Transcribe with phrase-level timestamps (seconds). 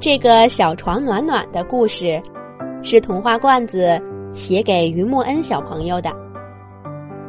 [0.00, 2.22] 这个小床暖暖的故事，
[2.84, 4.00] 是童话罐子
[4.32, 6.08] 写给于默恩小朋友的。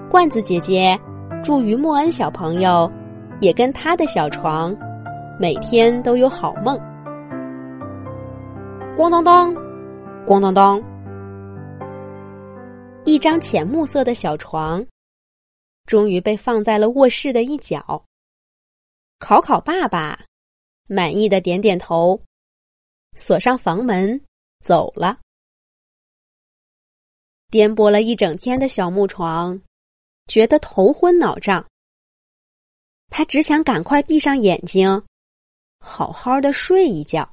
[0.08, 0.96] 罐子姐姐
[1.44, 2.88] 祝于默恩小朋友
[3.42, 4.78] 也跟他的小床
[5.40, 6.78] 每天都有好梦。
[8.96, 9.52] 咣当当，
[10.24, 10.80] 咣当当，
[13.04, 14.86] 一张浅木色的小床
[15.88, 18.04] 终于被放在了卧室的一角。
[19.18, 20.20] 考考爸爸
[20.86, 22.22] 满意的点点头。
[23.16, 24.20] 锁上房门，
[24.66, 25.20] 走了。
[27.50, 29.60] 颠簸了一整天的小木床，
[30.28, 31.68] 觉得头昏脑胀。
[33.08, 35.04] 他只想赶快闭上眼睛，
[35.80, 37.30] 好好的睡一觉。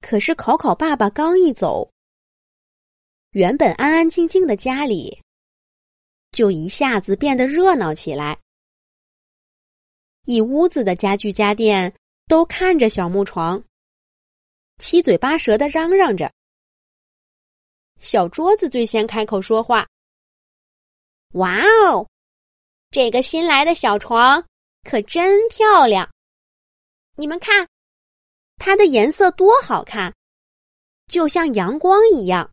[0.00, 1.90] 可是考考爸爸刚一走，
[3.30, 5.20] 原本安安静静的家里，
[6.30, 8.38] 就一下子变得热闹起来。
[10.24, 11.92] 一屋子的家具家电。
[12.26, 13.62] 都看着小木床，
[14.78, 16.32] 七嘴八舌的嚷嚷着。
[18.00, 19.86] 小桌子最先开口说话
[21.34, 22.08] ：“哇哦，
[22.90, 24.46] 这个新来的小床
[24.82, 26.10] 可真漂亮！
[27.16, 27.68] 你们看，
[28.56, 30.14] 它的颜色多好看，
[31.06, 32.50] 就像阳光一样。”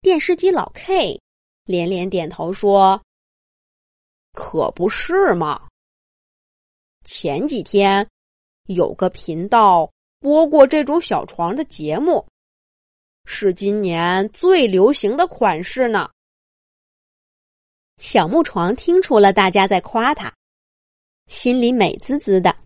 [0.00, 1.20] 电视机老 K
[1.64, 3.02] 连连点头说
[4.32, 5.65] ：“可不是嘛。”
[7.06, 8.04] 前几天，
[8.64, 12.26] 有个频道播过这种小床的节目，
[13.24, 16.10] 是今年最流行的款式呢。
[17.98, 20.34] 小木床听出了大家在夸他，
[21.28, 22.56] 心里美滋滋的。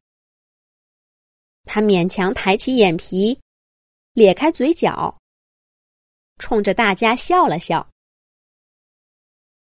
[1.65, 3.39] 他勉强抬起眼皮，
[4.15, 5.15] 咧开嘴角，
[6.39, 7.87] 冲着大家笑了笑。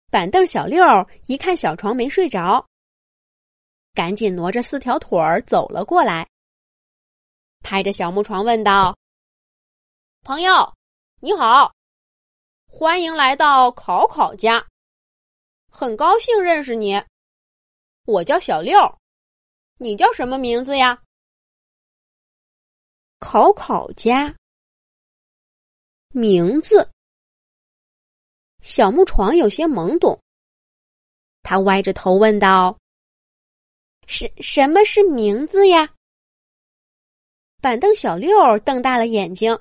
[0.09, 0.81] 板凳小六
[1.25, 2.65] 一看小床没睡着。
[3.93, 6.27] 赶紧挪着四条腿儿走了过来，
[7.61, 8.97] 拍着小木床问道
[10.23, 10.73] ：“朋友，
[11.19, 11.73] 你好，
[12.67, 14.65] 欢迎来到考考家，
[15.69, 17.01] 很高兴认识你。
[18.05, 18.77] 我叫小六，
[19.77, 21.01] 你叫什么名字呀？”
[23.19, 24.33] 考考家
[26.13, 26.89] 名字，
[28.61, 30.17] 小木床有些懵懂，
[31.43, 32.77] 他歪着头问道。
[34.09, 35.93] 什什么是名字呀？
[37.61, 39.55] 板凳小六瞪大了眼睛。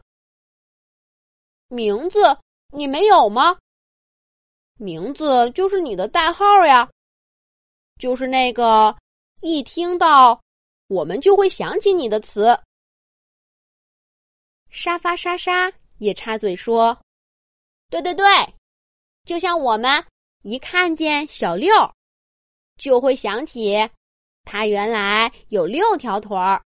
[1.69, 2.21] 名字
[2.73, 3.59] 你没有吗？
[4.77, 6.89] 名字就是你的代号呀，
[7.99, 8.97] 就是那个
[9.43, 10.41] 一听到
[10.87, 12.59] 我们就会想起你的词。
[14.71, 16.99] 沙发沙沙也插嘴说
[17.91, 18.25] ：“对对对，
[19.27, 20.03] 就像我们
[20.41, 21.71] 一看见小六，
[22.79, 23.87] 就会想起。”
[24.51, 26.65] 它原来有六条腿儿，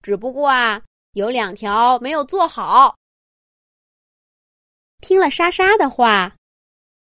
[0.00, 0.80] 只不过啊，
[1.14, 2.96] 有两条没有做好。
[5.00, 6.36] 听了莎莎的话，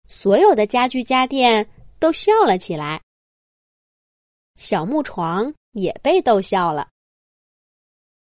[0.07, 3.01] 所有的家具家电都笑了起来。
[4.55, 6.87] 小木床也被逗笑了。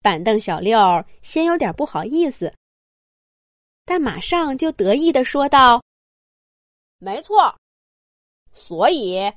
[0.03, 2.53] 板凳小六先有点不好意思，
[3.85, 5.83] 但马上就得意的说道
[6.99, 7.57] ：“没错，
[8.53, 9.33] 所以。”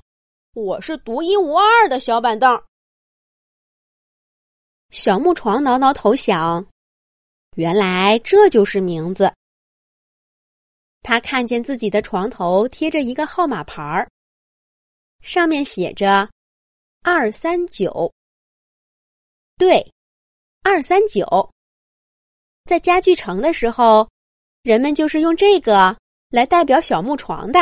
[0.59, 2.61] 我是独一无二的小板凳。
[4.91, 6.67] 小木床挠挠头想，
[7.55, 9.33] 原来这就是名字。
[11.03, 14.11] 他看见自己的床头贴着一个号码牌儿，
[15.21, 16.29] 上面写着
[17.05, 18.13] “二三九”。
[19.59, 19.93] 对，
[20.65, 21.49] 二三九。
[22.65, 24.11] 在家具城的时候，
[24.65, 25.97] 人们就是用这个
[26.31, 27.61] 来代表小木床的。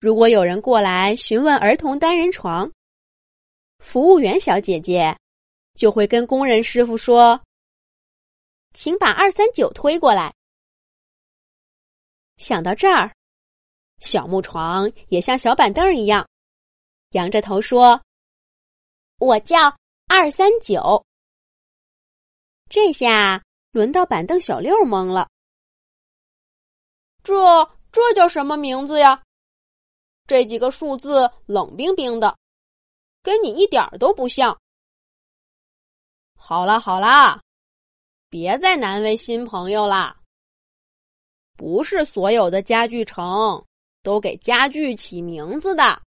[0.00, 2.72] 如果有人过来询问儿童单人床，
[3.80, 5.14] 服务员小姐姐
[5.74, 7.38] 就会跟工人师傅说
[8.72, 10.32] ：“请把二三九推过来。”
[12.38, 13.14] 想到这儿，
[13.98, 16.26] 小木床也像小板凳一样，
[17.10, 18.00] 仰着头说
[19.20, 19.76] ：“我叫
[20.08, 21.04] 二三九。”
[22.70, 23.42] 这下
[23.72, 25.28] 轮到板凳小六懵了
[27.22, 29.22] ：“这这叫什么名字呀？”
[30.30, 32.38] 这几个数字冷冰冰的，
[33.20, 34.56] 跟你一点都不像。
[36.36, 37.42] 好啦好啦，
[38.28, 40.16] 别再难为新朋友啦。
[41.56, 43.66] 不是所有的家具城
[44.04, 46.00] 都给家具起名字的。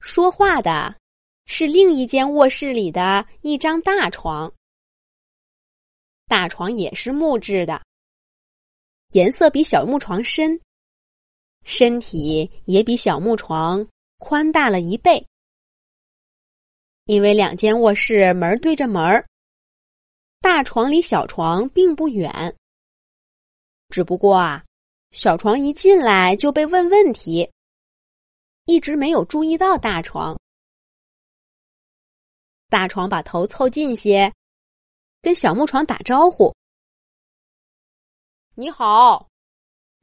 [0.00, 0.96] 说话的
[1.44, 4.50] 是另一间卧室里的一张大床，
[6.26, 7.84] 大床也是木质的，
[9.10, 10.58] 颜色比小木床深。
[11.64, 13.86] 身体也比小木床
[14.18, 15.26] 宽大了一倍。
[17.04, 19.24] 因为两间卧室门对着门，
[20.40, 22.56] 大床离小床并不远。
[23.88, 24.64] 只不过啊，
[25.10, 27.50] 小床一进来就被问问题，
[28.66, 30.38] 一直没有注意到大床。
[32.68, 34.32] 大床把头凑近些，
[35.20, 36.54] 跟小木床打招呼
[38.54, 39.28] ：“你好，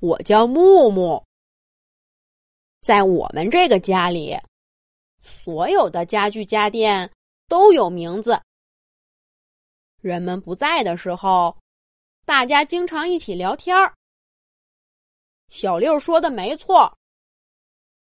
[0.02, 1.26] 我叫木木。
[2.82, 4.38] 在我们这个家里，
[5.22, 7.12] 所有的家具家电
[7.48, 8.42] 都有名字。
[10.02, 11.58] 人们不在的时候，
[12.26, 13.94] 大家经常一起聊天儿。
[15.50, 16.98] 小六说的没错，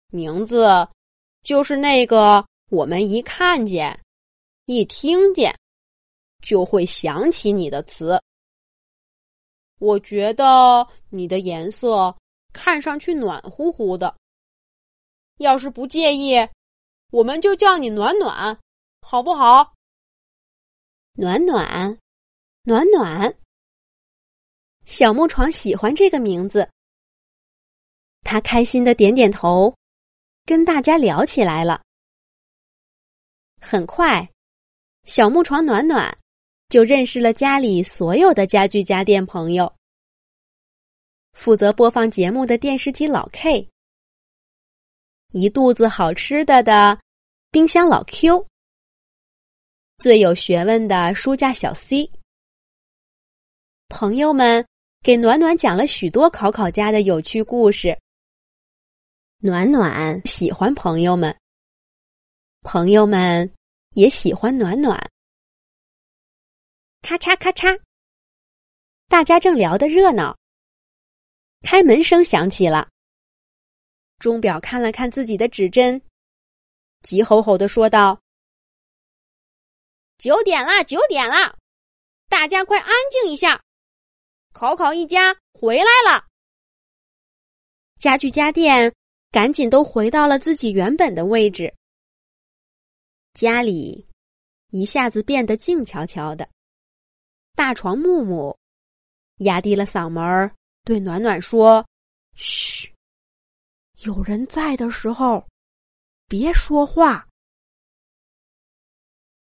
[0.08, 0.86] 名字
[1.42, 3.98] 就是那个我们一看见。”
[4.70, 5.58] 一听见，
[6.42, 8.22] 就会想起你的词。
[9.78, 12.14] 我觉得你的颜色
[12.52, 14.14] 看上去暖乎乎的。
[15.38, 16.36] 要是不介意，
[17.10, 18.58] 我们就叫你暖暖，
[19.00, 19.74] 好不好？
[21.14, 21.98] 暖暖，
[22.62, 23.34] 暖暖。
[24.84, 26.68] 小木床喜欢这个名字，
[28.22, 29.74] 他开心的点点头，
[30.44, 31.82] 跟大家聊起来了。
[33.60, 34.28] 很快。
[35.04, 36.18] 小木床暖暖
[36.68, 39.74] 就认识了家里所有的家具家电朋友。
[41.32, 43.68] 负责播放节目的电视机老 K，
[45.32, 46.98] 一肚子好吃的的
[47.50, 48.46] 冰箱老 Q，
[49.98, 52.10] 最有学问的书架小 C。
[53.88, 54.66] 朋友们
[55.02, 57.98] 给暖暖讲了许多考考家的有趣故事。
[59.38, 61.36] 暖暖喜欢朋友们，
[62.62, 63.52] 朋友们。
[63.92, 65.00] 也喜欢暖暖。
[67.00, 67.80] 咔嚓咔嚓，
[69.08, 70.36] 大家正聊得热闹，
[71.62, 72.86] 开门声响起了。
[74.18, 76.00] 钟表看了看自己的指针，
[77.02, 78.20] 急吼吼的说道
[80.18, 81.56] ：“九点啦，九点啦！
[82.28, 83.62] 大家快安静一下，
[84.52, 86.26] 考考一家回来了。”
[87.98, 88.92] 家具家电
[89.30, 91.72] 赶紧都回到了自己原本的位置。
[93.34, 94.06] 家里
[94.70, 96.48] 一下子变得静悄悄的。
[97.54, 98.56] 大床木木
[99.38, 100.50] 压低了嗓门
[100.84, 101.86] 对暖暖说
[102.34, 102.92] ：“嘘，
[104.02, 105.46] 有人在的时候
[106.26, 107.26] 别说话。”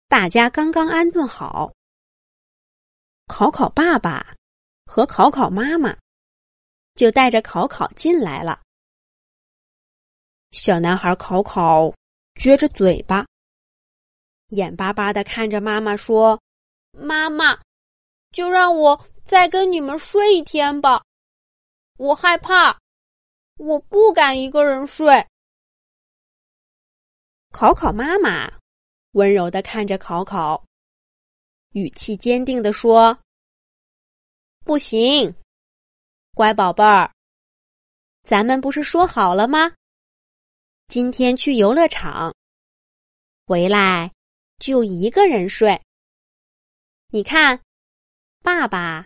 [0.07, 1.73] 大家刚刚安顿好，
[3.27, 4.35] 考考爸爸
[4.85, 5.97] 和考考妈妈
[6.93, 8.61] 就带着考考进来了。
[10.51, 11.91] 小男孩考考
[12.35, 13.25] 撅着嘴巴。
[14.49, 16.39] 眼巴巴的看着妈妈说
[16.93, 17.59] ：“妈妈，
[18.31, 21.03] 就让我再跟你们睡一天吧，
[21.97, 22.79] 我害怕，
[23.57, 25.25] 我不敢一个人睡。”
[27.51, 28.51] 考考妈妈
[29.11, 30.65] 温柔的看着考考，
[31.71, 33.17] 语气坚定的说
[34.65, 35.33] ：“不行，
[36.33, 37.11] 乖宝贝儿，
[38.23, 39.73] 咱们不是说好了吗？
[40.87, 42.33] 今天去游乐场，
[43.45, 44.11] 回来。”
[44.57, 45.79] 就一个人睡。
[47.09, 47.59] 你看，
[48.41, 49.05] 爸爸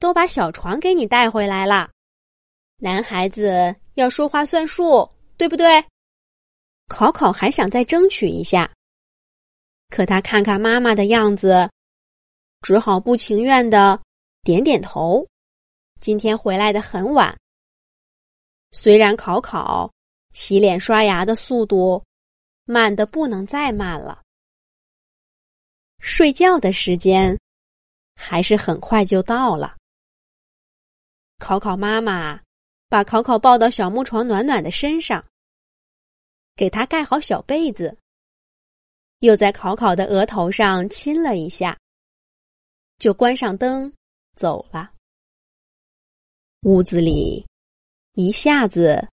[0.00, 1.88] 都把小床给你带回来了。
[2.78, 5.84] 男孩子要说话算数，对不对？
[6.88, 8.72] 考考还想再争取一下，
[9.88, 11.70] 可他看看妈妈的样子，
[12.62, 14.00] 只好不情愿的
[14.42, 15.26] 点点头。
[16.00, 17.36] 今天回来的很晚，
[18.72, 19.92] 虽然考考
[20.32, 22.02] 洗脸刷牙的速度
[22.64, 24.22] 慢的不能再慢了。
[25.98, 27.38] 睡觉的时间，
[28.14, 29.76] 还是很快就到了。
[31.38, 32.40] 考考妈妈
[32.90, 35.24] 把考考抱到小木床暖暖的身上，
[36.56, 37.96] 给他盖好小被子，
[39.20, 41.78] 又在考考的额头上亲了一下，
[42.98, 43.90] 就关上灯
[44.34, 44.90] 走了。
[46.62, 47.46] 屋子里
[48.14, 49.08] 一下子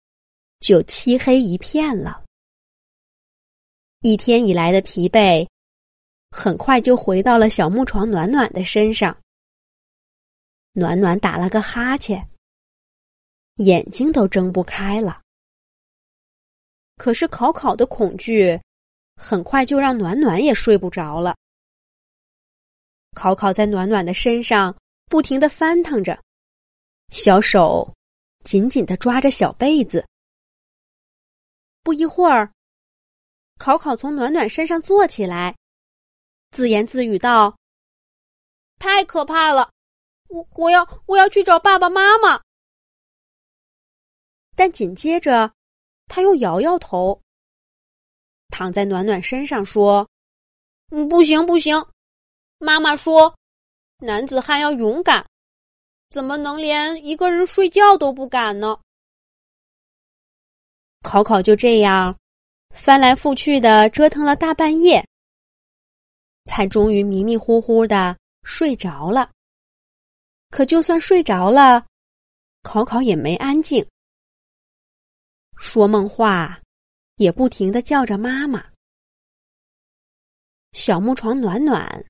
[0.61, 2.25] 就漆黑一片了，
[4.03, 5.45] 一天以来的疲惫。
[6.31, 9.17] 很快就回到了小木床暖暖的身上。
[10.73, 12.29] 暖暖打了个哈欠，
[13.57, 15.21] 眼睛都睁不开了。
[16.97, 18.61] 可是考考的恐惧，
[19.17, 21.37] 很快就让暖暖也睡不着了。
[23.15, 26.21] 考考在暖暖的身上不停的翻腾着，
[27.11, 27.93] 小手
[28.45, 30.05] 紧紧的抓着小被子。
[31.83, 32.53] 不一会儿，
[33.59, 35.55] 考考从暖暖身上坐起来。
[36.51, 37.57] 自言自语道
[38.79, 39.71] ：“太可怕了，
[40.29, 42.41] 我我要我要去找爸爸妈妈。”
[44.55, 45.53] 但紧接着，
[46.07, 47.21] 他又摇摇头，
[48.49, 50.09] 躺在暖暖身上说
[50.91, 51.85] ：“嗯，不行不行，
[52.59, 53.35] 妈妈说，
[53.99, 55.27] 男子汉要勇敢，
[56.11, 58.79] 怎么能连一个人睡觉都不敢呢？
[61.03, 62.17] 考考就这样
[62.71, 65.07] 翻来覆去的折腾了大半夜，
[66.47, 69.31] 才终于迷迷糊糊的睡着了。
[70.51, 71.85] 可就算睡着了，
[72.63, 73.85] 考考也没安静，
[75.57, 76.61] 说梦话，
[77.17, 78.65] 也不停的叫着妈妈。
[80.73, 82.05] 小木床暖暖，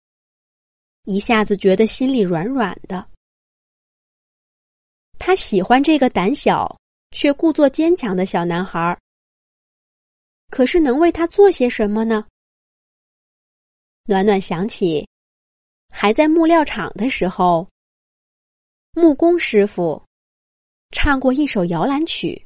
[1.05, 3.09] 一下子觉得心里软软的。
[5.19, 6.77] 他喜欢这个胆小。
[7.17, 8.99] 却故作坚强的小男孩，
[10.51, 12.27] 可是能为他做些什么呢？
[14.07, 15.09] 暖暖想起，
[15.91, 17.71] 还在木料厂的时候，
[18.95, 20.05] 木工师傅
[20.91, 22.44] 唱过一首摇篮曲。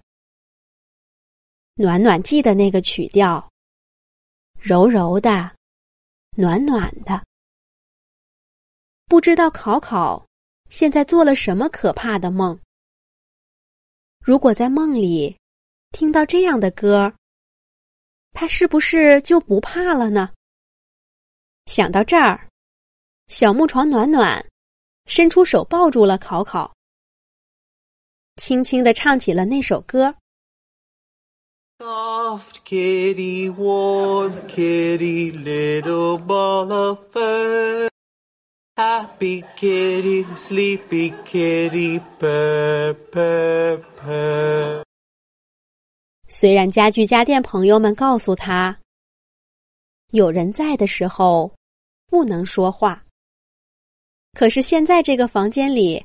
[1.80, 3.52] 暖暖记的那个曲调，
[4.58, 5.54] 柔柔的，
[6.36, 7.24] 暖暖的。
[9.06, 10.26] 不知道考考
[10.70, 12.58] 现在做了什么可怕的梦。
[14.18, 15.38] 如果在梦里
[15.92, 17.14] 听到这样的歌，
[18.32, 20.32] 他是不是就不怕了呢？
[21.66, 22.48] 想到这儿，
[23.28, 24.44] 小木床暖暖
[25.06, 26.74] 伸出手抱住了考考，
[28.34, 30.12] 轻轻的唱起了那首歌。
[31.80, 37.88] Soft kitty, warm kitty, little ball of fur.
[38.76, 44.82] Happy kitty, sleepy kitty, purr purr purr。
[46.26, 48.76] 虽然家具家电朋友们告诉他，
[50.10, 51.54] 有人在的时候
[52.08, 53.04] 不能说话，
[54.32, 56.04] 可是现在这个房间里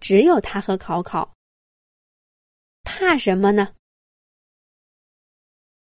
[0.00, 1.34] 只有他和考考，
[2.82, 3.74] 怕什么呢？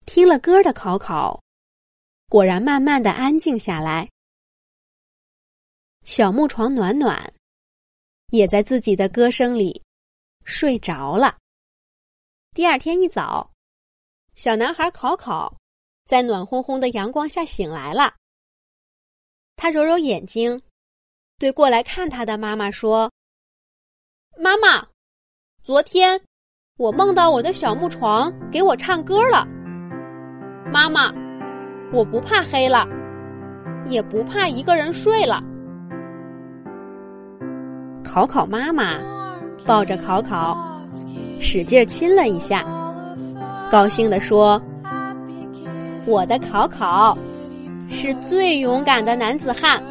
[0.08, 1.38] 听了歌的考考，
[2.30, 4.08] 果然慢慢的安静下来。
[6.02, 7.30] 小木床暖暖，
[8.28, 9.82] 也在自己的歌声里
[10.44, 11.36] 睡着了。
[12.54, 13.50] 第二天一早，
[14.34, 15.54] 小男孩考考
[16.06, 18.16] 在暖烘烘的阳光下醒来了。
[19.56, 20.58] 他揉揉眼睛，
[21.36, 23.12] 对过来看他的妈妈说
[24.40, 24.88] ：“妈妈，
[25.62, 26.18] 昨天
[26.78, 29.46] 我梦到我的小木床给我唱歌了。
[30.72, 31.12] 妈妈，
[31.92, 32.86] 我不怕黑了，
[33.86, 35.42] 也不怕一个人睡了。”
[38.04, 38.98] 考考妈妈
[39.66, 40.56] 抱着考考，
[41.40, 42.64] 使劲亲了一下，
[43.70, 44.60] 高兴地说
[46.06, 47.16] ：“我的考考
[47.88, 49.82] 是最勇敢的男子汉。”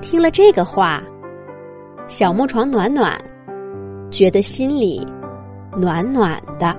[0.00, 1.02] 听了这个话，
[2.06, 3.18] 小木床暖暖
[4.10, 5.06] 觉得心里
[5.76, 6.74] 暖暖的。